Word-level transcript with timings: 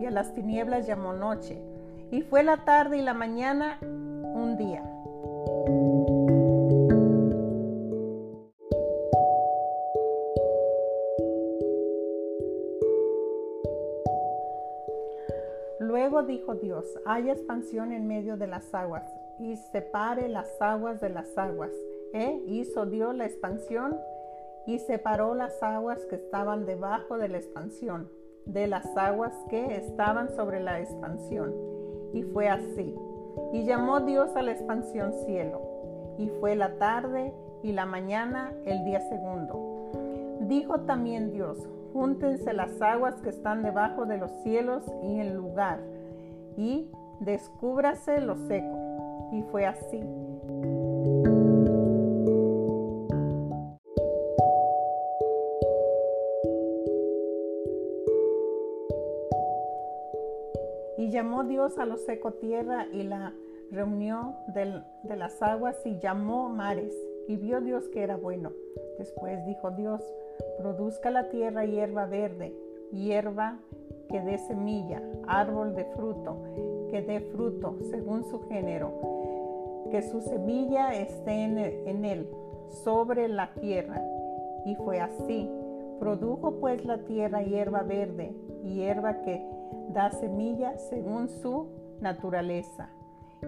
y 0.00 0.06
a 0.06 0.10
las 0.10 0.32
tinieblas 0.32 0.86
llamó 0.86 1.12
noche. 1.12 1.62
Y 2.10 2.22
fue 2.22 2.42
la 2.42 2.64
tarde 2.64 2.96
y 2.96 3.02
la 3.02 3.14
mañana 3.14 3.78
un 3.82 4.56
día. 4.56 4.82
Luego 15.78 16.22
dijo 16.22 16.54
Dios, 16.54 16.86
haya 17.04 17.32
expansión 17.32 17.92
en 17.92 18.06
medio 18.06 18.36
de 18.36 18.46
las 18.46 18.74
aguas 18.74 19.04
y 19.38 19.56
separe 19.56 20.28
las 20.28 20.60
aguas 20.60 21.00
de 21.00 21.10
las 21.10 21.36
aguas. 21.36 21.72
E 22.12 22.42
hizo 22.46 22.86
Dios 22.86 23.14
la 23.14 23.26
expansión 23.26 24.00
y 24.66 24.78
separó 24.78 25.34
las 25.34 25.62
aguas 25.62 26.04
que 26.06 26.16
estaban 26.16 26.64
debajo 26.66 27.18
de 27.18 27.28
la 27.28 27.38
expansión 27.38 28.08
de 28.52 28.66
las 28.66 28.96
aguas 28.96 29.32
que 29.48 29.76
estaban 29.76 30.28
sobre 30.34 30.60
la 30.60 30.80
expansión. 30.80 31.54
Y 32.12 32.22
fue 32.22 32.48
así. 32.48 32.96
Y 33.52 33.64
llamó 33.64 34.00
Dios 34.00 34.34
a 34.36 34.42
la 34.42 34.52
expansión 34.52 35.12
cielo. 35.24 35.60
Y 36.18 36.28
fue 36.40 36.56
la 36.56 36.76
tarde 36.78 37.32
y 37.62 37.72
la 37.72 37.86
mañana 37.86 38.52
el 38.64 38.84
día 38.84 39.00
segundo. 39.08 40.38
Dijo 40.40 40.80
también 40.80 41.30
Dios, 41.30 41.68
júntense 41.92 42.52
las 42.52 42.80
aguas 42.80 43.14
que 43.22 43.28
están 43.28 43.62
debajo 43.62 44.06
de 44.06 44.18
los 44.18 44.30
cielos 44.42 44.84
y 45.02 45.20
en 45.20 45.34
lugar, 45.34 45.80
y 46.56 46.90
descúbrase 47.20 48.20
lo 48.20 48.36
seco. 48.36 48.78
Y 49.32 49.42
fue 49.42 49.66
así. 49.66 50.02
Dios 61.44 61.78
a 61.78 61.86
lo 61.86 61.96
seco 61.96 62.32
tierra 62.32 62.86
y 62.92 63.02
la 63.02 63.32
reunió 63.70 64.34
de 64.54 65.16
las 65.16 65.42
aguas 65.42 65.76
y 65.84 65.98
llamó 65.98 66.48
mares. 66.48 66.94
Y 67.28 67.36
vio 67.36 67.60
Dios 67.60 67.88
que 67.88 68.02
era 68.02 68.16
bueno. 68.16 68.52
Después 68.98 69.44
dijo 69.46 69.70
Dios, 69.70 70.02
produzca 70.58 71.10
la 71.10 71.28
tierra 71.28 71.64
hierba 71.64 72.06
verde, 72.06 72.54
hierba 72.92 73.58
que 74.08 74.20
dé 74.20 74.38
semilla, 74.38 75.00
árbol 75.28 75.74
de 75.76 75.84
fruto, 75.84 76.36
que 76.90 77.02
dé 77.02 77.20
fruto 77.32 77.76
según 77.90 78.24
su 78.24 78.40
género, 78.48 78.92
que 79.90 80.02
su 80.02 80.20
semilla 80.20 80.94
esté 80.94 81.44
en 81.44 82.04
él, 82.04 82.28
sobre 82.84 83.28
la 83.28 83.52
tierra. 83.54 84.02
Y 84.66 84.74
fue 84.74 85.00
así. 85.00 85.48
Produjo 86.00 86.52
pues 86.60 86.84
la 86.84 86.98
tierra 86.98 87.42
hierba 87.42 87.82
verde, 87.82 88.34
hierba 88.64 89.20
que 89.22 89.46
da 89.90 90.10
semilla 90.10 90.78
según 90.78 91.28
su 91.28 91.68
naturaleza, 92.00 92.88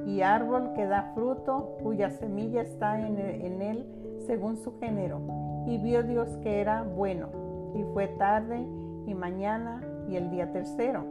y 0.07 0.23
árbol 0.23 0.73
que 0.75 0.87
da 0.87 1.13
fruto 1.15 1.77
cuya 1.83 2.11
semilla 2.11 2.63
está 2.63 3.01
en, 3.07 3.19
en 3.19 3.63
él 3.63 3.87
según 4.27 4.57
su 4.57 4.79
género. 4.79 5.21
Y 5.67 5.79
vio 5.79 6.03
Dios 6.03 6.29
que 6.39 6.61
era 6.61 6.83
bueno, 6.83 7.29
y 7.75 7.85
fue 7.93 8.09
tarde 8.09 8.67
y 9.07 9.15
mañana 9.15 9.83
y 10.09 10.17
el 10.17 10.31
día 10.31 10.51
tercero. 10.53 11.05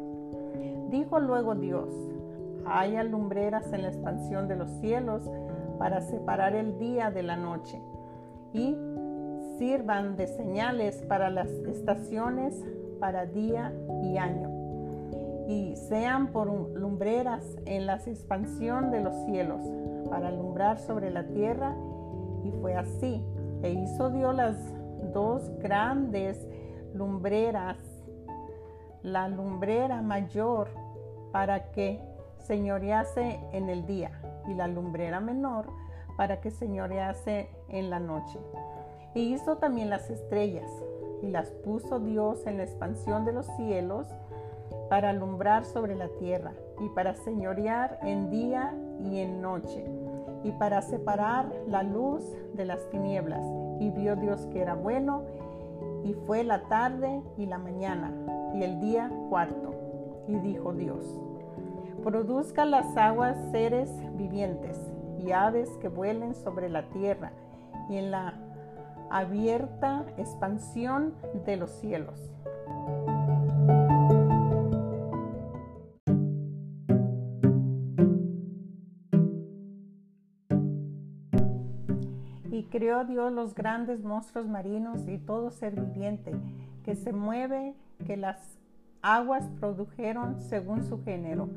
Dijo 0.90 1.20
luego 1.20 1.56
Dios, 1.56 1.90
haya 2.66 3.04
lumbreras 3.04 3.72
en 3.74 3.84
la 3.84 3.88
expansión 3.88 4.48
de 4.48 4.56
los 4.56 4.70
cielos 4.82 5.30
para 5.78 6.02
separar 6.02 6.54
el 6.54 6.78
día 6.78 7.10
de 7.12 7.24
la 7.24 7.38
noche, 7.38 7.82
y 8.54 8.76
sirvan 9.58 10.18
de 10.18 10.28
señales 10.28 11.02
para 11.04 11.30
las 11.30 11.48
estaciones, 11.50 12.62
para 13.00 13.26
día 13.26 13.74
y 14.04 14.18
año, 14.18 14.50
y 15.48 15.76
sean 15.76 16.28
por 16.28 16.48
lumbreras 16.48 17.44
en 17.66 17.86
la 17.86 17.96
expansión 17.96 18.92
de 18.92 19.02
los 19.02 19.16
cielos, 19.26 19.62
para 20.10 20.30
alumbrar 20.30 20.80
sobre 20.80 21.10
la 21.10 21.24
tierra. 21.24 21.76
Y 22.44 22.52
fue 22.52 22.76
así. 22.76 23.24
E 23.64 23.72
hizo 23.72 24.10
Dios 24.10 24.36
las 24.36 24.58
dos 25.14 25.50
grandes 25.60 26.48
lumbreras, 26.94 27.78
la 29.04 29.28
lumbrera 29.28 30.02
mayor 30.02 30.70
para 31.32 31.72
que 31.72 32.02
señorease 32.40 33.40
en 33.52 33.70
el 33.70 33.86
día 33.86 34.12
y 34.48 34.54
la 34.54 34.68
lumbrera 34.68 35.20
menor 35.20 35.68
para 36.18 36.42
que 36.42 36.52
señorease 36.52 37.50
en 37.70 37.90
la 37.90 38.00
noche. 38.00 38.40
Y 39.14 39.34
hizo 39.34 39.58
también 39.58 39.90
las 39.90 40.10
estrellas 40.10 40.70
y 41.22 41.28
las 41.28 41.50
puso 41.50 42.00
Dios 42.00 42.46
en 42.46 42.58
la 42.58 42.64
expansión 42.64 43.26
de 43.26 43.34
los 43.34 43.48
cielos 43.58 44.08
para 44.92 45.12
alumbrar 45.12 45.64
sobre 45.64 45.96
la 45.96 46.10
tierra 46.20 46.52
y 46.82 46.90
para 46.90 47.16
señorear 47.16 47.98
en 48.02 48.30
día 48.30 48.76
y 49.00 49.20
en 49.20 49.42
noche 49.42 49.86
y 50.44 50.52
para 50.52 50.82
separar 50.82 51.50
la 51.66 51.82
luz 51.82 52.26
de 52.56 52.66
las 52.66 52.90
tinieblas. 52.90 53.42
Y 53.80 53.90
vio 53.92 54.18
Dios 54.18 54.48
que 54.48 54.60
era 54.60 54.74
bueno 54.74 55.24
y 56.04 56.12
fue 56.12 56.44
la 56.44 56.64
tarde 56.64 57.22
y 57.38 57.46
la 57.46 57.58
mañana 57.58 58.12
y 58.54 58.64
el 58.64 58.82
día 58.82 59.10
cuarto. 59.30 59.74
Y 60.28 60.36
dijo 60.40 60.74
Dios, 60.74 61.22
produzca 62.04 62.66
las 62.66 62.98
aguas 62.98 63.38
seres 63.52 63.90
vivientes 64.18 64.78
y 65.20 65.32
aves 65.32 65.70
que 65.78 65.88
vuelen 65.88 66.36
sobre 66.36 66.68
la 66.68 66.90
tierra 66.90 67.32
y 67.90 67.96
en 67.96 68.12
la 68.12 68.34
abierta 69.10 70.04
expansión 70.18 71.14
de 71.46 71.56
los 71.56 71.72
cielos. 71.72 72.34
Creó 82.82 83.06
Dios 83.06 83.32
los 83.32 83.54
grandes 83.54 84.04
monstruos 84.04 84.48
marinos 84.48 85.08
y 85.08 85.20
todo 85.20 85.52
ser 85.52 85.80
viviente 85.80 86.34
que 86.84 86.96
se 86.96 87.14
mueve, 87.14 87.76
que 88.08 88.18
las 88.18 88.58
aguas 89.04 89.48
produjeron 89.60 90.40
según 90.40 90.84
su 90.84 91.04
género, 91.04 91.48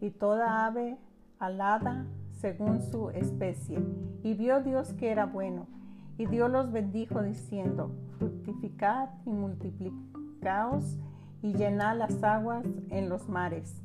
y 0.00 0.08
toda 0.08 0.64
ave 0.64 0.96
alada 1.38 2.06
según 2.40 2.80
su 2.80 3.10
especie. 3.10 3.78
Y 4.22 4.32
vio 4.32 4.62
Dios 4.62 4.94
que 4.94 5.10
era 5.10 5.26
bueno 5.26 5.66
y 6.16 6.24
Dios 6.24 6.50
los 6.50 6.72
bendijo 6.72 7.22
diciendo, 7.22 7.90
fructificad 8.18 9.10
y 9.26 9.32
multiplicaos 9.32 10.96
y 11.42 11.52
llenad 11.52 11.98
las 11.98 12.22
aguas 12.22 12.64
en 12.88 13.10
los 13.10 13.28
mares. 13.28 13.76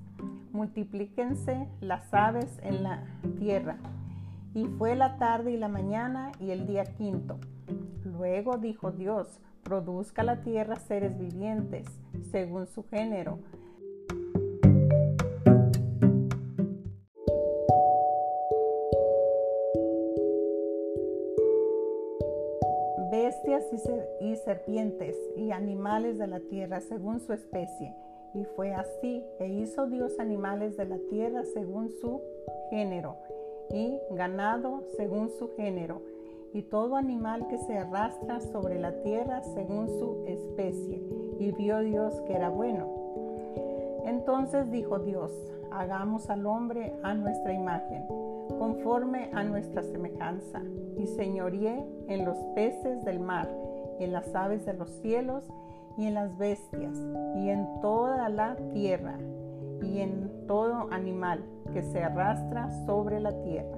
Multiplíquense 0.54 1.68
las 1.82 2.14
aves 2.14 2.58
en 2.64 2.84
la 2.84 3.04
tierra. 3.38 3.76
Y 4.56 4.66
fue 4.78 4.96
la 4.96 5.18
tarde 5.18 5.52
y 5.52 5.58
la 5.58 5.68
mañana 5.68 6.32
y 6.40 6.52
el 6.52 6.66
día 6.66 6.86
quinto. 6.86 7.38
Luego 8.06 8.58
dijo 8.58 8.92
Dios, 8.92 9.42
produzca 9.64 10.24
la 10.24 10.42
tierra 10.44 10.78
seres 10.78 11.20
vivientes, 11.20 11.86
según 12.32 12.66
su 12.66 12.84
género, 12.84 13.40
bestias 23.12 23.66
y, 24.22 24.36
serpientes 24.38 25.18
y 25.36 25.52
animales 25.52 26.18
de 26.18 26.28
la 26.28 26.40
tierra 26.40 26.80
según 26.80 27.20
su 27.20 27.34
especie. 27.34 27.94
Y 28.34 28.46
fue 28.56 28.74
así, 28.74 29.22
e 29.40 29.48
hizo 29.48 29.88
Dios 29.88 30.18
animales 30.20 30.78
de 30.78 30.86
la 30.86 30.98
tierra 31.10 31.44
según 31.44 31.90
su 32.02 32.22
género, 32.70 33.18
y 33.72 33.98
ganado 34.12 34.84
según 34.96 35.30
su 35.30 35.50
género, 35.56 36.02
y 36.54 36.62
todo 36.64 36.96
animal 36.96 37.48
que 37.48 37.58
se 37.58 37.78
arrastra 37.78 38.40
sobre 38.40 38.80
la 38.80 39.02
tierra 39.02 39.44
según 39.44 39.90
su 39.90 40.24
especie. 40.28 41.04
Y 41.40 41.52
vio 41.52 41.80
Dios 41.80 42.22
que 42.22 42.34
era 42.34 42.50
bueno. 42.50 42.88
Entonces 44.06 44.72
dijo 44.72 45.00
Dios, 45.00 45.32
hagamos 45.72 46.30
al 46.30 46.46
hombre 46.46 46.94
a 47.04 47.14
nuestra 47.14 47.54
imagen 47.54 48.06
conforme 48.58 49.30
a 49.34 49.44
nuestra 49.44 49.84
semejanza, 49.84 50.62
y 50.98 51.08
señoreé 51.08 51.86
en 52.08 52.26
los 52.26 52.38
peces 52.56 53.04
del 53.04 53.20
mar, 53.20 53.50
en 54.00 54.14
las 54.14 54.34
aves 54.36 54.66
de 54.66 54.74
los 54.74 54.90
cielos, 55.02 55.44
y 55.98 56.06
en 56.06 56.14
las 56.14 56.38
bestias, 56.38 56.98
y 57.36 57.50
en 57.50 57.68
toda 57.82 58.30
la 58.30 58.56
tierra, 58.74 59.18
y 59.82 60.00
en 60.00 60.32
todo 60.48 60.88
animal 60.92 61.44
que 61.74 61.82
se 61.84 62.04
arrastra 62.04 62.70
sobre 62.86 63.20
la 63.20 63.32
tierra. 63.44 63.78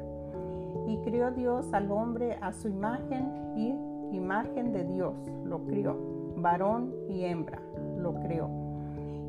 Y 0.87 0.97
crió 0.99 1.31
Dios 1.31 1.73
al 1.73 1.91
hombre 1.91 2.37
a 2.41 2.51
su 2.53 2.69
imagen 2.69 3.55
y 3.57 4.15
imagen 4.15 4.71
de 4.71 4.85
Dios 4.85 5.13
lo 5.43 5.59
crió, 5.65 5.97
varón 6.37 6.93
y 7.09 7.23
hembra 7.25 7.61
lo 7.97 8.13
crió. 8.15 8.49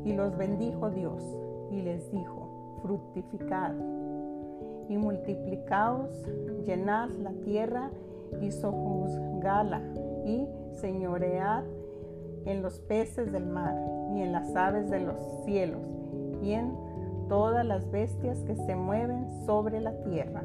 Y 0.05 0.13
los 0.13 0.37
bendijo 0.37 0.89
Dios 0.89 1.23
y 1.71 1.81
les 1.81 2.11
dijo, 2.11 2.79
fructificad 2.81 3.73
y 4.87 4.97
multiplicaos, 4.97 6.09
llenad 6.65 7.09
la 7.21 7.31
tierra 7.43 7.91
y 8.41 8.51
sojuzgala 8.51 9.81
y 10.25 10.47
señoread 10.79 11.63
en 12.45 12.61
los 12.61 12.79
peces 12.79 13.31
del 13.31 13.45
mar 13.45 13.75
y 14.15 14.21
en 14.21 14.31
las 14.31 14.55
aves 14.55 14.89
de 14.89 15.01
los 15.01 15.17
cielos 15.43 15.81
y 16.41 16.53
en 16.53 16.88
todas 17.29 17.63
las 17.65 17.89
bestias 17.91 18.39
que 18.39 18.55
se 18.55 18.75
mueven 18.75 19.27
sobre 19.45 19.79
la 19.79 19.93
tierra. 20.03 20.43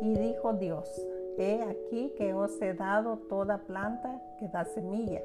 Y 0.00 0.14
dijo 0.14 0.54
Dios, 0.54 0.88
he 1.36 1.62
aquí 1.62 2.14
que 2.16 2.32
os 2.32 2.62
he 2.62 2.72
dado 2.72 3.18
toda 3.28 3.58
planta 3.58 4.22
que 4.38 4.48
da 4.48 4.64
semilla, 4.64 5.20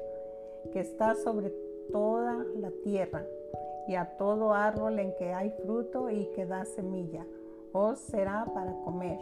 que 0.72 0.80
está 0.80 1.14
sobre 1.14 1.52
toda 1.92 2.44
la 2.56 2.70
tierra, 2.82 3.24
y 3.86 3.94
a 3.94 4.16
todo 4.16 4.52
árbol 4.52 4.98
en 4.98 5.14
que 5.14 5.32
hay 5.32 5.50
fruto 5.62 6.10
y 6.10 6.26
que 6.34 6.44
da 6.44 6.64
semilla 6.64 7.24
os 7.74 7.98
será 7.98 8.46
para 8.54 8.72
comer, 8.84 9.18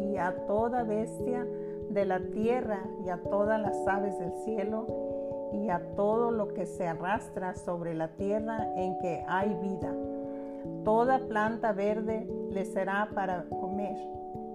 y 0.00 0.16
a 0.16 0.34
toda 0.46 0.82
bestia 0.82 1.46
de 1.90 2.04
la 2.06 2.18
tierra 2.18 2.80
y 3.04 3.10
a 3.10 3.18
todas 3.18 3.60
las 3.60 3.86
aves 3.86 4.18
del 4.18 4.32
cielo 4.44 4.86
y 5.52 5.68
a 5.68 5.80
todo 5.96 6.30
lo 6.30 6.48
que 6.54 6.64
se 6.64 6.86
arrastra 6.86 7.54
sobre 7.54 7.94
la 7.94 8.08
tierra 8.08 8.72
en 8.76 8.98
que 9.00 9.22
hay 9.28 9.54
vida. 9.54 9.92
Toda 10.84 11.18
planta 11.18 11.72
verde 11.72 12.26
le 12.50 12.64
será 12.64 13.10
para 13.14 13.44
comer. 13.44 13.96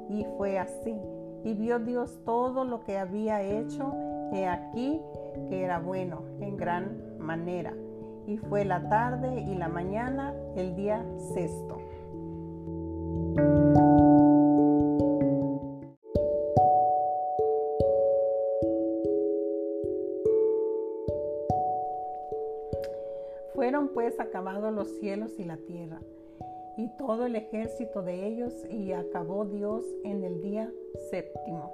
Y 0.10 0.26
fue 0.38 0.58
así. 0.58 1.00
Y 1.44 1.54
vio 1.54 1.80
Dios 1.80 2.20
todo 2.26 2.64
lo 2.64 2.84
que 2.84 2.98
había 2.98 3.42
hecho, 3.42 3.94
he 4.32 4.48
aquí 4.48 5.02
que 5.50 5.64
era 5.64 5.80
bueno 5.80 6.24
en 6.40 6.58
gran 6.58 7.20
manera. 7.20 7.74
Y 8.26 8.38
fue 8.38 8.66
la 8.66 8.90
tarde 8.90 9.42
y 9.42 9.56
la 9.56 9.68
mañana 9.68 10.34
el 10.56 10.76
día 10.76 11.06
sexto. 11.34 11.78
Los 24.46 25.00
cielos 25.00 25.32
y 25.40 25.44
la 25.44 25.58
tierra, 25.58 26.00
y 26.78 26.88
todo 26.98 27.26
el 27.26 27.36
ejército 27.36 28.04
de 28.04 28.28
ellos, 28.28 28.54
y 28.70 28.92
acabó 28.94 29.46
Dios 29.46 29.84
en 30.04 30.24
el 30.24 30.42
día 30.42 30.72
séptimo 31.10 31.74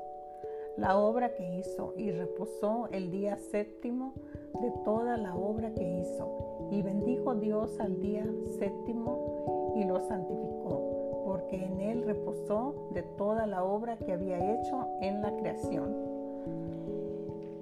la 0.78 0.98
obra 0.98 1.36
que 1.36 1.58
hizo, 1.58 1.94
y 1.98 2.12
reposó 2.12 2.88
el 2.94 3.12
día 3.12 3.36
séptimo 3.36 4.14
de 4.62 4.72
toda 4.86 5.18
la 5.18 5.36
obra 5.36 5.74
que 5.74 5.84
hizo, 5.84 6.70
y 6.72 6.82
bendijo 6.82 7.36
Dios 7.36 7.78
al 7.82 8.00
día 8.00 8.26
séptimo 8.58 9.74
y 9.76 9.84
lo 9.84 10.00
santificó 10.00 11.02
porque 11.26 11.64
en 11.64 11.80
él 11.80 12.04
reposó 12.04 12.90
de 12.94 13.04
toda 13.04 13.46
la 13.48 13.64
obra 13.64 13.98
que 13.98 14.14
había 14.14 14.54
hecho 14.54 14.88
en 15.02 15.22
la 15.22 15.36
creación. 15.38 15.94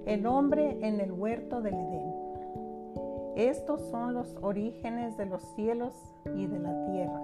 El 0.06 0.26
hombre 0.26 0.78
en 0.80 1.00
el 1.00 1.12
huerto 1.12 1.60
del 1.60 1.74
Edén. 1.74 2.09
Estos 3.36 3.80
son 3.90 4.14
los 4.14 4.36
orígenes 4.42 5.16
de 5.16 5.26
los 5.26 5.42
cielos 5.54 5.94
y 6.36 6.46
de 6.46 6.58
la 6.58 6.84
tierra, 6.86 7.20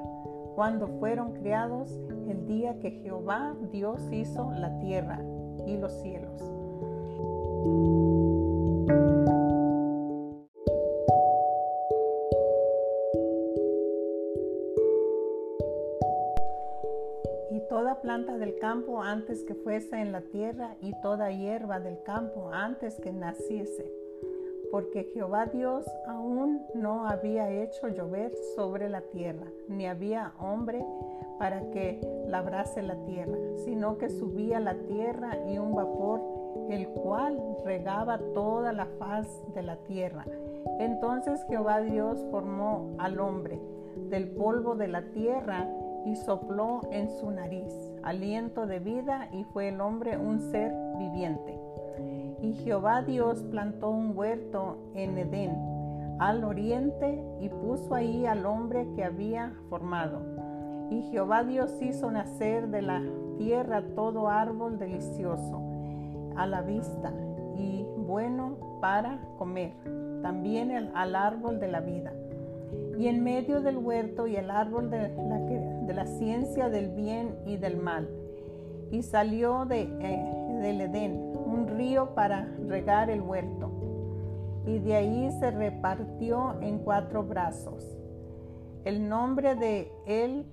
cuando 0.55 0.89
fueron 0.99 1.33
creados 1.33 1.91
el 2.29 2.47
día 2.47 2.79
que 2.81 2.91
Jehová 2.91 3.55
Dios 3.73 4.01
hizo 4.13 4.51
la 4.53 4.79
tierra 4.79 5.21
y 5.67 5.77
los 5.77 5.93
cielos. 6.03 6.43
planta 18.07 18.39
del 18.39 18.59
campo 18.59 19.03
antes 19.03 19.43
que 19.43 19.55
fuese 19.55 20.01
en 20.01 20.13
la 20.13 20.21
tierra 20.21 20.77
y 20.81 20.93
toda 21.01 21.31
hierba 21.31 21.81
del 21.81 22.03
campo 22.03 22.51
antes 22.53 23.01
que 23.01 23.13
naciese, 23.13 23.93
porque 24.77 25.05
Jehová 25.15 25.47
Dios 25.47 25.87
aún 26.07 26.61
no 26.75 27.09
había 27.09 27.49
hecho 27.49 27.89
llover 27.89 28.31
sobre 28.55 28.91
la 28.91 29.01
tierra, 29.01 29.47
ni 29.69 29.87
había 29.87 30.35
hombre 30.39 30.85
para 31.39 31.71
que 31.71 31.99
labrase 32.29 32.83
la 32.83 32.97
tierra, 33.07 33.39
sino 33.65 33.97
que 33.97 34.11
subía 34.11 34.61
la 34.61 34.75
tierra 34.75 35.39
y 35.49 35.57
un 35.57 35.75
vapor, 35.75 36.21
el 36.69 36.89
cual 36.89 37.41
regaba 37.65 38.19
toda 38.35 38.75
la 38.75 38.85
faz 38.99 39.27
de 39.55 39.63
la 39.63 39.77
tierra. 39.77 40.27
Entonces 40.79 41.43
Jehová 41.49 41.81
Dios 41.81 42.23
formó 42.31 42.97
al 42.99 43.19
hombre 43.19 43.59
del 44.11 44.29
polvo 44.29 44.75
de 44.75 44.89
la 44.89 45.11
tierra 45.13 45.67
y 46.05 46.17
sopló 46.17 46.83
en 46.91 47.09
su 47.09 47.31
nariz 47.31 47.73
aliento 48.03 48.67
de 48.67 48.79
vida 48.79 49.31
y 49.33 49.45
fue 49.45 49.69
el 49.69 49.81
hombre 49.81 50.19
un 50.19 50.39
ser 50.39 50.71
viviente. 50.99 51.66
Y 52.47 52.53
Jehová 52.53 53.03
Dios 53.03 53.43
plantó 53.51 53.91
un 53.91 54.17
huerto 54.17 54.77
en 54.95 55.19
Edén 55.19 55.51
al 56.21 56.45
oriente 56.45 57.21
y 57.41 57.49
puso 57.49 57.93
ahí 57.93 58.25
al 58.25 58.47
hombre 58.47 58.87
que 58.95 59.03
había 59.03 59.53
formado. 59.69 60.21
Y 60.89 61.03
Jehová 61.11 61.43
Dios 61.43 61.75
hizo 61.83 62.09
nacer 62.09 62.69
de 62.69 62.83
la 62.83 63.03
tierra 63.37 63.83
todo 63.97 64.29
árbol 64.29 64.79
delicioso 64.79 65.61
a 66.37 66.47
la 66.47 66.63
vista 66.63 67.13
y 67.57 67.85
bueno 67.97 68.79
para 68.81 69.19
comer, 69.39 69.73
también 70.23 70.71
al 70.71 71.17
árbol 71.17 71.59
de 71.59 71.67
la 71.67 71.81
vida 71.81 72.13
y 72.97 73.09
en 73.09 73.25
medio 73.25 73.61
del 73.61 73.77
huerto 73.77 74.29
y 74.29 74.37
el 74.37 74.53
árbol 74.53 74.89
de 74.89 75.09
la, 75.09 75.39
de 75.41 75.95
la 75.95 76.07
ciencia 76.07 76.69
del 76.69 76.91
bien 76.91 77.35
y 77.45 77.57
del 77.57 77.77
mal. 77.77 78.09
Y 78.93 79.03
salió 79.03 79.65
de, 79.65 79.83
eh, 79.83 80.59
del 80.63 80.81
Edén 80.81 81.36
un 81.57 81.69
río 81.69 82.15
para 82.15 82.49
regar 82.69 83.11
el 83.11 83.21
huerto. 83.21 83.71
Y 84.67 84.79
de 84.79 84.97
ahí 84.97 85.31
se 85.41 85.51
repartió 85.51 86.61
en 86.61 86.81
cuatro 86.81 87.23
brazos. 87.23 87.97
El 88.85 89.09
nombre 89.09 89.55
de 89.55 89.91
él 90.07 90.47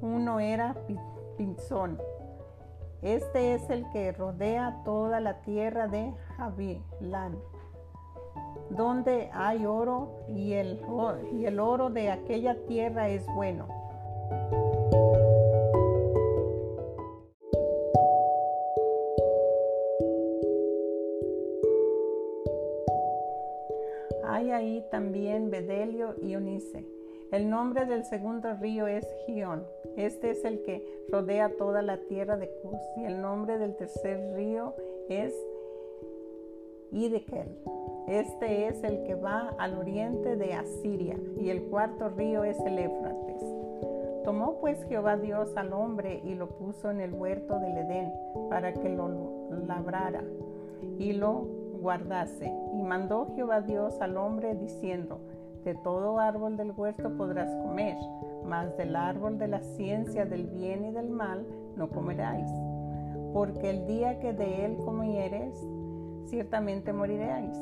uno 0.00 0.40
era 0.40 0.76
Pinzón. 1.36 1.98
Este 3.02 3.54
es 3.54 3.68
el 3.70 3.88
que 3.90 4.12
rodea 4.12 4.80
toda 4.84 5.20
la 5.20 5.40
tierra 5.42 5.86
de 5.86 6.12
Javilán 6.36 7.36
donde 8.70 9.30
hay 9.32 9.64
oro 9.64 10.24
y 10.28 10.52
el, 10.52 10.80
y 11.32 11.46
el 11.46 11.58
oro 11.58 11.90
de 11.90 12.10
aquella 12.10 12.56
tierra 12.66 13.08
es 13.08 13.26
bueno. 13.34 13.66
También 25.38 25.50
Bedelio 25.50 26.14
y 26.20 26.34
Onice. 26.34 26.84
El 27.30 27.48
nombre 27.50 27.86
del 27.86 28.04
segundo 28.04 28.54
río 28.54 28.86
es 28.86 29.06
Gion. 29.26 29.64
Este 29.96 30.30
es 30.30 30.44
el 30.44 30.62
que 30.62 30.84
rodea 31.10 31.56
toda 31.56 31.82
la 31.82 31.98
tierra 31.98 32.36
de 32.36 32.48
Cus. 32.62 32.80
Y 32.96 33.04
el 33.04 33.20
nombre 33.20 33.58
del 33.58 33.76
tercer 33.76 34.34
río 34.34 34.74
es 35.08 35.34
Idekel. 36.90 37.48
Este 38.08 38.66
es 38.66 38.82
el 38.82 39.04
que 39.04 39.14
va 39.14 39.54
al 39.58 39.76
oriente 39.78 40.36
de 40.36 40.54
Asiria, 40.54 41.16
y 41.38 41.50
el 41.50 41.62
cuarto 41.64 42.08
río 42.08 42.42
es 42.44 42.58
el 42.60 42.78
Éfrates. 42.78 43.42
Tomó 44.24 44.58
pues 44.60 44.82
Jehová 44.84 45.18
Dios 45.18 45.54
al 45.56 45.72
hombre 45.74 46.20
y 46.24 46.34
lo 46.34 46.48
puso 46.48 46.90
en 46.90 47.00
el 47.00 47.12
huerto 47.12 47.58
del 47.58 47.76
Edén 47.76 48.12
para 48.48 48.72
que 48.72 48.88
lo 48.88 49.08
labrara 49.66 50.24
y 50.98 51.12
lo 51.12 51.46
guardase. 51.80 52.50
Mandó 52.88 53.26
Jehová 53.34 53.60
Dios 53.60 54.00
al 54.00 54.16
hombre 54.16 54.54
diciendo, 54.54 55.20
de 55.62 55.74
todo 55.74 56.18
árbol 56.18 56.56
del 56.56 56.72
huerto 56.72 57.14
podrás 57.18 57.54
comer, 57.56 57.98
mas 58.46 58.74
del 58.78 58.96
árbol 58.96 59.36
de 59.36 59.46
la 59.46 59.60
ciencia 59.60 60.24
del 60.24 60.46
bien 60.46 60.86
y 60.86 60.92
del 60.92 61.10
mal 61.10 61.44
no 61.76 61.90
comeráis, 61.90 62.48
porque 63.34 63.68
el 63.68 63.86
día 63.86 64.18
que 64.20 64.32
de 64.32 64.64
él 64.64 64.78
comieres, 64.78 65.54
ciertamente 66.28 66.94
moriréis. 66.94 67.54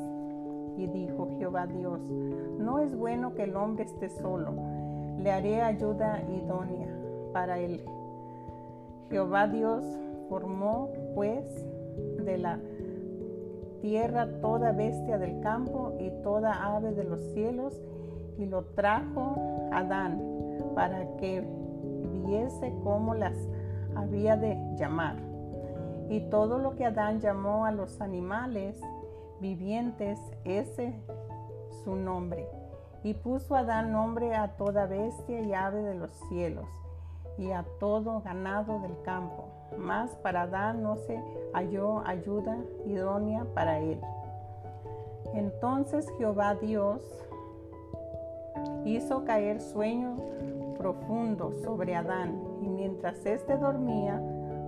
Y 0.77 0.87
dijo 0.87 1.27
Jehová 1.37 1.67
Dios, 1.67 1.99
no 2.57 2.79
es 2.79 2.95
bueno 2.95 3.33
que 3.33 3.43
el 3.43 3.57
hombre 3.57 3.83
esté 3.83 4.07
solo, 4.07 4.53
le 5.19 5.29
haré 5.29 5.61
ayuda 5.61 6.23
idónea 6.23 6.87
para 7.33 7.59
él. 7.59 7.83
Jehová 9.09 9.49
Dios 9.49 9.83
formó 10.29 10.87
pues 11.15 11.43
de 12.23 12.37
la 12.37 12.61
tierra 13.81 14.27
toda 14.41 14.71
bestia 14.71 15.17
del 15.17 15.39
campo 15.41 15.95
y 15.99 16.09
toda 16.23 16.75
ave 16.75 16.91
de 16.93 17.03
los 17.03 17.21
cielos 17.33 17.81
y 18.37 18.45
lo 18.45 18.65
trajo 18.65 19.35
Adán 19.71 20.21
para 20.75 21.15
que 21.17 21.45
viese 22.25 22.73
cómo 22.83 23.13
las 23.13 23.35
había 23.95 24.37
de 24.37 24.57
llamar. 24.75 25.15
Y 26.09 26.21
todo 26.29 26.57
lo 26.57 26.75
que 26.75 26.85
Adán 26.85 27.19
llamó 27.19 27.65
a 27.65 27.71
los 27.71 27.99
animales 27.99 28.79
vivientes, 29.39 30.19
ese 30.45 30.93
su 31.83 31.95
nombre. 31.95 32.47
Y 33.03 33.13
puso 33.13 33.55
Adán 33.55 33.91
nombre 33.91 34.35
a 34.35 34.55
toda 34.57 34.85
bestia 34.85 35.41
y 35.41 35.53
ave 35.53 35.81
de 35.81 35.95
los 35.95 36.11
cielos 36.29 36.67
y 37.37 37.51
a 37.51 37.65
todo 37.79 38.21
ganado 38.21 38.79
del 38.79 39.01
campo. 39.03 39.56
Mas 39.77 40.11
para 40.17 40.43
Adán 40.43 40.83
no 40.83 40.95
se 40.95 41.19
halló 41.53 41.99
ayuda 42.05 42.57
idónea 42.85 43.45
para 43.53 43.79
él. 43.79 43.99
Entonces 45.33 46.07
Jehová 46.17 46.55
Dios 46.55 47.01
hizo 48.85 49.25
caer 49.25 49.59
sueño 49.59 50.15
profundo 50.77 51.53
sobre 51.63 51.95
Adán 51.95 52.39
y 52.61 52.69
mientras 52.69 53.25
éste 53.25 53.57
dormía, 53.57 54.21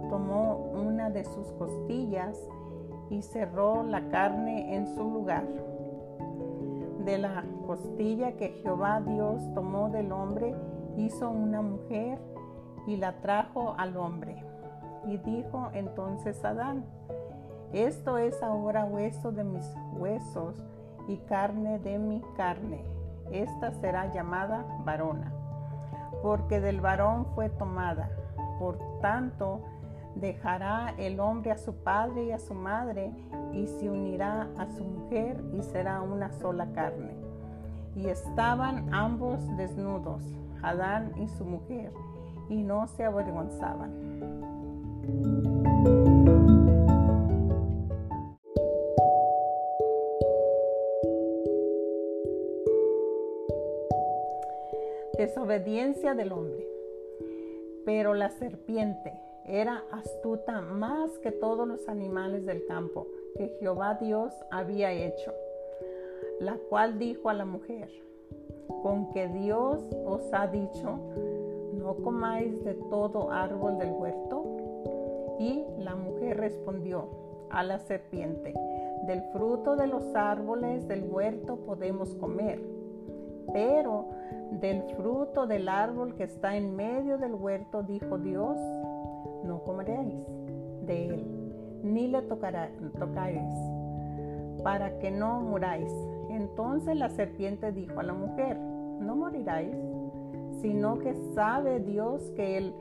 tomó 0.09 0.71
una 0.73 1.09
de 1.09 1.23
sus 1.23 1.51
costillas 1.53 2.37
y 3.09 3.21
cerró 3.21 3.83
la 3.83 4.09
carne 4.09 4.75
en 4.75 4.87
su 4.87 5.03
lugar. 5.03 5.45
De 7.05 7.17
la 7.17 7.43
costilla 7.65 8.33
que 8.33 8.49
Jehová 8.61 9.01
Dios 9.01 9.41
tomó 9.53 9.89
del 9.89 10.11
hombre, 10.11 10.53
hizo 10.97 11.29
una 11.29 11.61
mujer 11.61 12.19
y 12.87 12.97
la 12.97 13.21
trajo 13.21 13.73
al 13.77 13.95
hombre. 13.97 14.43
Y 15.05 15.17
dijo 15.17 15.69
entonces 15.73 16.43
Adán, 16.43 16.85
esto 17.73 18.17
es 18.17 18.41
ahora 18.41 18.85
hueso 18.85 19.31
de 19.31 19.43
mis 19.43 19.65
huesos 19.93 20.55
y 21.07 21.17
carne 21.17 21.79
de 21.79 21.99
mi 21.99 22.21
carne. 22.35 22.83
Esta 23.31 23.71
será 23.71 24.11
llamada 24.11 24.65
varona, 24.83 25.31
porque 26.23 26.59
del 26.59 26.81
varón 26.81 27.27
fue 27.35 27.49
tomada. 27.49 28.09
Por 28.57 28.79
tanto, 29.01 29.61
dejará 30.15 30.93
el 30.97 31.19
hombre 31.19 31.51
a 31.51 31.57
su 31.57 31.75
padre 31.75 32.25
y 32.25 32.31
a 32.31 32.39
su 32.39 32.53
madre 32.53 33.11
y 33.53 33.67
se 33.67 33.89
unirá 33.89 34.47
a 34.57 34.67
su 34.71 34.83
mujer 34.83 35.43
y 35.53 35.61
será 35.61 36.01
una 36.01 36.31
sola 36.33 36.71
carne. 36.73 37.13
Y 37.95 38.07
estaban 38.07 38.93
ambos 38.93 39.39
desnudos, 39.57 40.23
Adán 40.61 41.13
y 41.17 41.27
su 41.27 41.45
mujer, 41.45 41.91
y 42.49 42.63
no 42.63 42.87
se 42.87 43.05
avergonzaban. 43.05 44.48
Desobediencia 55.17 56.15
del 56.15 56.31
hombre. 56.31 56.65
Pero 57.85 58.13
la 58.13 58.29
serpiente 58.29 59.13
era 59.45 59.83
astuta 59.91 60.61
más 60.61 61.17
que 61.19 61.31
todos 61.31 61.67
los 61.67 61.89
animales 61.89 62.45
del 62.45 62.65
campo 62.65 63.07
que 63.35 63.49
Jehová 63.59 63.95
Dios 63.95 64.33
había 64.51 64.91
hecho, 64.91 65.33
la 66.39 66.57
cual 66.69 66.99
dijo 66.99 67.29
a 67.29 67.33
la 67.33 67.45
mujer, 67.45 67.89
con 68.83 69.11
que 69.11 69.27
Dios 69.27 69.83
os 70.05 70.21
ha 70.33 70.47
dicho, 70.47 70.99
no 71.73 71.95
comáis 72.03 72.63
de 72.63 72.75
todo 72.75 73.31
árbol 73.31 73.77
del 73.77 73.91
huerto. 73.91 74.38
Y 75.39 75.63
la 75.79 75.95
mujer 75.95 76.37
respondió 76.37 77.07
a 77.49 77.63
la 77.63 77.79
serpiente, 77.79 78.53
del 79.07 79.23
fruto 79.31 79.75
de 79.75 79.87
los 79.87 80.13
árboles 80.13 80.87
del 80.87 81.03
huerto 81.09 81.55
podemos 81.65 82.13
comer, 82.15 82.61
pero 83.53 84.09
del 84.51 84.83
fruto 84.95 85.47
del 85.47 85.69
árbol 85.69 86.15
que 86.15 86.23
está 86.23 86.57
en 86.57 86.75
medio 86.75 87.17
del 87.17 87.33
huerto, 87.33 87.83
dijo 87.83 88.17
Dios, 88.17 88.57
no 89.43 89.63
comeréis 89.63 90.25
de 90.85 91.07
él, 91.07 91.25
ni 91.83 92.07
le 92.07 92.21
tocará, 92.23 92.69
tocaréis, 92.99 93.55
para 94.63 94.99
que 94.99 95.09
no 95.09 95.39
muráis. 95.39 95.91
Entonces 96.29 96.95
la 96.97 97.09
serpiente 97.09 97.71
dijo 97.71 97.99
a 97.99 98.03
la 98.03 98.13
mujer, 98.13 98.57
no 98.57 99.15
moriráis, 99.15 99.75
sino 100.61 100.99
que 100.99 101.15
sabe 101.33 101.79
Dios 101.79 102.21
que 102.35 102.57
el 102.57 102.73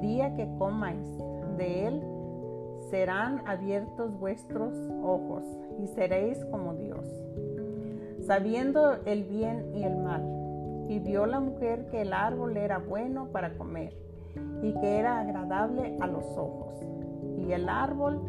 día 0.00 0.34
que 0.36 0.48
comáis 0.58 1.08
de 1.56 1.86
él, 1.86 2.02
serán 2.90 3.42
abiertos 3.46 4.18
vuestros 4.18 4.72
ojos 5.02 5.42
y 5.82 5.86
seréis 5.88 6.44
como 6.46 6.74
Dios, 6.74 7.06
sabiendo 8.20 8.98
el 9.04 9.24
bien 9.24 9.72
y 9.74 9.82
el 9.82 9.96
mal. 9.96 10.22
Y 10.88 10.98
vio 10.98 11.26
la 11.26 11.40
mujer 11.40 11.86
que 11.90 12.02
el 12.02 12.12
árbol 12.12 12.56
era 12.56 12.78
bueno 12.78 13.28
para 13.32 13.56
comer 13.56 13.96
y 14.62 14.72
que 14.74 14.98
era 14.98 15.20
agradable 15.20 15.96
a 16.00 16.06
los 16.06 16.24
ojos, 16.36 16.74
y 17.38 17.52
el 17.52 17.68
árbol 17.68 18.20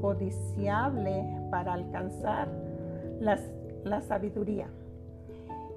codiciable 0.00 1.24
para 1.50 1.74
alcanzar 1.74 2.48
la 3.20 4.00
sabiduría. 4.02 4.66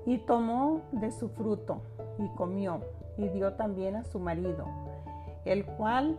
Y 0.06 0.20
tomó 0.20 0.82
de 0.92 1.12
su 1.12 1.30
fruto 1.30 1.82
y 2.20 2.28
comió, 2.36 2.82
y 3.18 3.28
dio 3.30 3.54
también 3.54 3.96
a 3.96 4.04
su 4.04 4.20
marido, 4.20 4.66
el 5.46 5.66
cual 5.66 6.18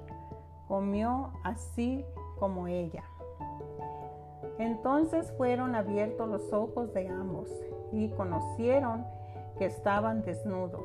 comió 0.68 1.32
así 1.44 2.04
como 2.38 2.68
ella. 2.68 3.04
Entonces 4.58 5.32
fueron 5.36 5.74
abiertos 5.74 6.28
los 6.28 6.52
ojos 6.52 6.92
de 6.92 7.08
ambos 7.08 7.50
y 7.92 8.08
conocieron 8.10 9.04
que 9.58 9.66
estaban 9.66 10.22
desnudos. 10.22 10.84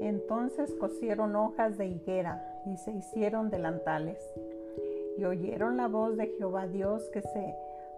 Entonces 0.00 0.74
cosieron 0.74 1.34
hojas 1.36 1.76
de 1.78 1.86
higuera 1.86 2.60
y 2.64 2.76
se 2.76 2.92
hicieron 2.92 3.50
delantales. 3.50 4.32
Y 5.18 5.24
oyeron 5.24 5.76
la 5.76 5.88
voz 5.88 6.16
de 6.16 6.28
Jehová 6.28 6.66
Dios 6.66 7.08
que 7.10 7.22
se 7.22 7.54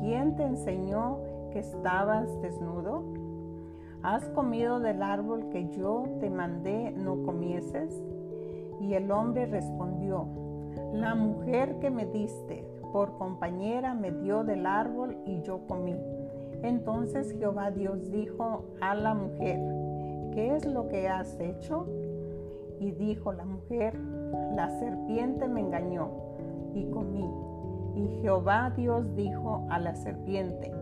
¿quién 0.00 0.34
te 0.36 0.44
enseñó 0.44 1.18
que 1.52 1.60
estabas 1.60 2.28
desnudo? 2.42 3.04
¿Has 4.02 4.24
comido 4.30 4.80
del 4.80 5.02
árbol 5.02 5.50
que 5.50 5.68
yo 5.68 6.04
te 6.20 6.30
mandé 6.30 6.90
no 6.92 7.22
comieses? 7.22 8.02
Y 8.80 8.94
el 8.94 9.10
hombre 9.10 9.46
respondió, 9.46 10.26
la 10.92 11.14
mujer 11.14 11.78
que 11.80 11.90
me 11.90 12.06
diste 12.06 12.64
por 12.92 13.18
compañera 13.18 13.94
me 13.94 14.10
dio 14.10 14.42
del 14.42 14.66
árbol 14.66 15.18
y 15.26 15.42
yo 15.42 15.66
comí. 15.66 15.96
Entonces 16.62 17.32
Jehová 17.38 17.70
Dios 17.70 18.10
dijo 18.10 18.64
a 18.80 18.94
la 18.94 19.14
mujer, 19.14 19.60
¿qué 20.32 20.56
es 20.56 20.66
lo 20.66 20.88
que 20.88 21.08
has 21.08 21.38
hecho? 21.38 21.86
Y 22.78 22.92
dijo 22.92 23.32
la 23.32 23.44
mujer, 23.44 23.98
la 24.54 24.70
serpiente 24.78 25.46
me 25.46 25.60
engañó 25.60 26.08
y 26.74 26.86
comí. 26.86 27.49
Y 28.00 28.22
Jehová 28.22 28.72
Dios 28.76 29.14
dijo 29.14 29.66
a 29.68 29.78
la 29.78 29.94
serpiente, 29.94 30.72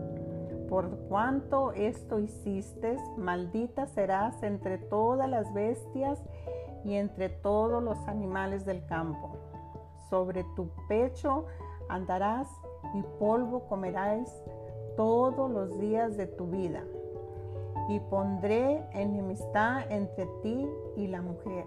por 0.68 0.90
cuanto 1.08 1.72
esto 1.72 2.20
hiciste, 2.20 2.96
maldita 3.16 3.87
serás 3.87 4.42
entre 4.42 4.78
todas 4.78 5.28
las 5.28 5.52
bestias 5.52 6.22
y 6.84 6.94
entre 6.94 7.28
todos 7.28 7.82
los 7.82 7.98
animales 8.06 8.64
del 8.64 8.84
campo. 8.87 9.37
Sobre 10.10 10.44
tu 10.54 10.68
pecho 10.88 11.46
andarás 11.88 12.48
y 12.94 13.02
polvo 13.18 13.66
comerás 13.68 14.30
todos 14.96 15.50
los 15.50 15.78
días 15.78 16.16
de 16.16 16.26
tu 16.26 16.46
vida 16.46 16.84
y 17.88 17.98
pondré 18.00 18.84
enemistad 18.92 19.90
entre 19.90 20.26
ti 20.42 20.68
y 20.96 21.06
la 21.06 21.22
mujer. 21.22 21.64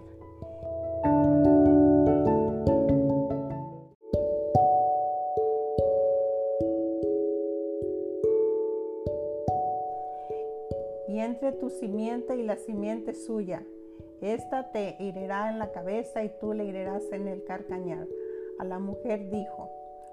Tu 11.62 11.70
simiente 11.70 12.36
y 12.36 12.42
la 12.42 12.56
simiente 12.56 13.14
suya. 13.14 13.62
Esta 14.20 14.72
te 14.72 14.96
herirá 14.98 15.48
en 15.48 15.60
la 15.60 15.70
cabeza 15.70 16.24
y 16.24 16.32
tú 16.40 16.54
le 16.54 16.68
herirás 16.68 17.04
en 17.12 17.28
el 17.28 17.44
carcañal. 17.44 18.08
A 18.58 18.64
la 18.64 18.80
mujer 18.80 19.30
dijo, 19.30 19.70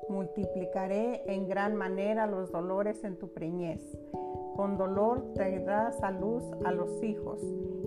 multiplicaré 0.10 1.24
en 1.26 1.48
gran 1.48 1.76
manera 1.76 2.28
los 2.28 2.52
dolores 2.52 3.04
en 3.04 3.18
tu 3.18 3.30
preñez. 3.30 3.82
Con 4.56 4.78
dolor 4.78 5.34
traerás 5.34 6.04
a 6.04 6.12
luz 6.12 6.44
a 6.66 6.72
los 6.72 7.02
hijos, 7.02 7.42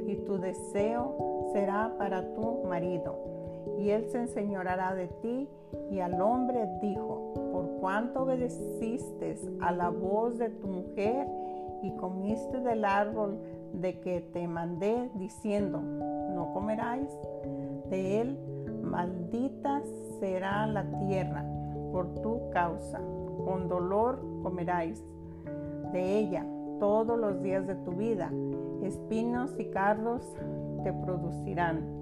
y 0.09 0.17
tu 0.17 0.41
deseo 0.41 1.51
será 1.53 1.95
para 1.99 2.35
tu 2.35 2.65
marido, 2.65 3.15
y 3.79 3.91
él 3.91 4.11
se 4.11 4.19
enseñoreará 4.19 4.97
de 4.97 5.07
ti. 5.07 5.49
Y 5.89 6.01
al 6.01 6.21
hombre 6.21 6.69
dijo, 6.81 7.33
por 7.53 7.79
cuanto 7.79 8.25
obedeciste 8.25 9.37
a 9.61 9.71
la 9.71 9.89
voz 9.89 10.37
de 10.39 10.49
tu 10.49 10.67
mujer 10.67 11.29
y 11.83 11.91
comiste 11.97 12.61
del 12.61 12.85
árbol 12.85 13.39
de 13.73 14.01
que 14.01 14.21
te 14.21 14.47
mandé, 14.47 15.11
diciendo, 15.15 15.81
no 15.81 16.53
comeráis 16.53 17.09
de 17.91 18.21
él, 18.21 18.39
maldita 18.83 19.83
será 20.21 20.67
la 20.67 20.85
tierra 21.07 21.45
por 21.91 22.15
tu 22.23 22.51
causa, 22.51 23.01
con 23.45 23.69
dolor 23.69 24.21
comeráis 24.43 25.05
de 25.93 26.19
ella 26.19 26.47
todos 26.79 27.19
los 27.19 27.43
días 27.43 27.67
de 27.67 27.75
tu 27.77 27.93
vida, 27.93 28.31
espinos 28.83 29.51
y 29.59 29.67
cardos 29.67 30.35
te 30.83 30.93
producirán. 30.93 32.01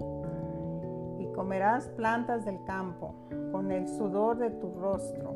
Y 1.19 1.27
comerás 1.33 1.87
plantas 1.89 2.45
del 2.45 2.63
campo, 2.63 3.13
con 3.51 3.71
el 3.71 3.87
sudor 3.87 4.37
de 4.37 4.49
tu 4.49 4.71
rostro, 4.79 5.35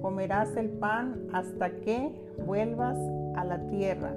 comerás 0.00 0.56
el 0.56 0.70
pan 0.70 1.28
hasta 1.32 1.70
que 1.70 2.14
vuelvas 2.46 2.96
a 3.36 3.44
la 3.44 3.58
tierra, 3.68 4.12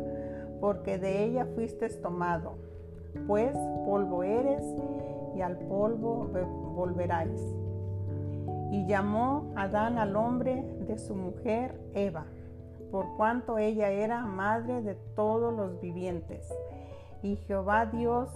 porque 0.60 0.98
de 0.98 1.24
ella 1.24 1.46
fuiste 1.56 1.90
tomado, 1.90 2.56
pues 3.28 3.56
polvo 3.86 4.24
eres 4.24 4.64
y 5.36 5.42
al 5.42 5.58
polvo 5.58 6.28
volverás. 6.76 7.30
Y 8.72 8.86
llamó 8.86 9.52
Adán 9.56 9.98
al 9.98 10.16
hombre 10.16 10.64
de 10.88 10.98
su 10.98 11.16
mujer 11.16 11.80
Eva, 11.94 12.26
por 12.92 13.16
cuanto 13.18 13.58
ella 13.58 13.90
era 13.90 14.26
madre 14.26 14.82
de 14.82 14.96
todos 15.16 15.54
los 15.54 15.80
vivientes. 15.82 16.48
Y 17.22 17.36
Jehová 17.36 17.86
Dios 17.86 18.30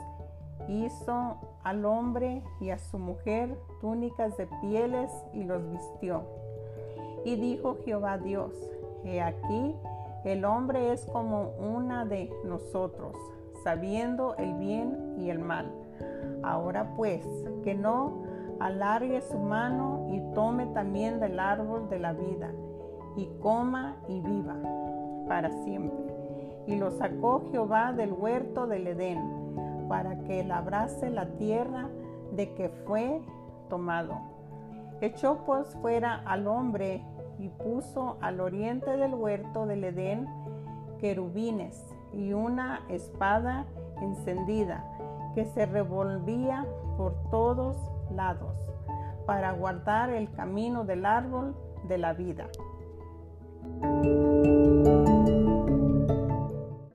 hizo 0.67 1.37
al 1.63 1.85
hombre 1.85 2.41
y 2.59 2.69
a 2.69 2.77
su 2.77 2.99
mujer 2.99 3.57
túnicas 3.81 4.35
de 4.37 4.47
pieles 4.61 5.11
y 5.33 5.43
los 5.43 5.61
vistió. 5.71 6.23
Y 7.25 7.35
dijo 7.35 7.77
Jehová 7.85 8.17
Dios, 8.17 8.51
he 9.05 9.21
aquí, 9.21 9.75
el 10.25 10.45
hombre 10.45 10.93
es 10.93 11.05
como 11.05 11.51
una 11.59 12.05
de 12.05 12.31
nosotros, 12.45 13.15
sabiendo 13.63 14.35
el 14.35 14.53
bien 14.55 15.15
y 15.17 15.29
el 15.29 15.39
mal. 15.39 15.71
Ahora 16.43 16.93
pues, 16.95 17.25
que 17.63 17.75
no 17.75 18.23
alargue 18.59 19.21
su 19.21 19.37
mano 19.37 20.07
y 20.11 20.21
tome 20.33 20.67
también 20.67 21.19
del 21.19 21.39
árbol 21.39 21.89
de 21.89 21.99
la 21.99 22.13
vida, 22.13 22.51
y 23.15 23.27
coma 23.41 23.97
y 24.07 24.21
viva 24.21 24.55
para 25.27 25.49
siempre. 25.63 26.15
Y 26.67 26.77
lo 26.77 26.91
sacó 26.91 27.43
Jehová 27.51 27.91
del 27.91 28.13
huerto 28.13 28.67
del 28.67 28.87
Edén, 28.87 29.19
para 29.89 30.19
que 30.19 30.43
labrase 30.43 31.09
la 31.09 31.25
tierra 31.37 31.89
de 32.31 32.53
que 32.53 32.69
fue 32.69 33.21
tomado. 33.69 34.15
Echó 35.01 35.43
pues 35.45 35.67
fuera 35.81 36.23
al 36.25 36.47
hombre 36.47 37.03
y 37.43 37.49
puso 37.49 38.17
al 38.21 38.39
oriente 38.39 38.95
del 38.95 39.13
huerto 39.13 39.65
del 39.65 39.83
Edén 39.83 40.25
querubines 40.99 41.85
y 42.13 42.31
una 42.31 42.85
espada 42.87 43.65
encendida 44.01 44.85
que 45.35 45.43
se 45.43 45.65
revolvía 45.65 46.65
por 46.95 47.15
todos 47.29 47.75
lados 48.15 48.55
para 49.25 49.51
guardar 49.51 50.09
el 50.09 50.31
camino 50.31 50.85
del 50.85 51.05
árbol 51.05 51.53
de 51.89 51.97
la 51.97 52.13
vida. 52.13 52.47